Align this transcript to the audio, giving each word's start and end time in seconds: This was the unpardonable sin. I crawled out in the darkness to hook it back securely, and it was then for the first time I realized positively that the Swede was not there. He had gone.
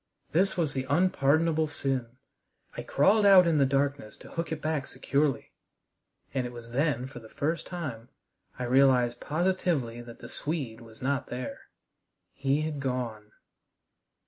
This 0.31 0.57
was 0.57 0.73
the 0.73 0.87
unpardonable 0.89 1.67
sin. 1.67 2.17
I 2.75 2.81
crawled 2.81 3.23
out 3.23 3.45
in 3.45 3.59
the 3.59 3.67
darkness 3.67 4.17
to 4.17 4.31
hook 4.31 4.51
it 4.51 4.59
back 4.59 4.87
securely, 4.87 5.51
and 6.33 6.47
it 6.47 6.51
was 6.51 6.71
then 6.71 7.05
for 7.05 7.19
the 7.19 7.29
first 7.29 7.67
time 7.67 8.09
I 8.57 8.63
realized 8.63 9.19
positively 9.19 10.01
that 10.01 10.17
the 10.17 10.27
Swede 10.27 10.81
was 10.81 11.03
not 11.03 11.27
there. 11.27 11.67
He 12.33 12.61
had 12.61 12.79
gone. 12.79 13.31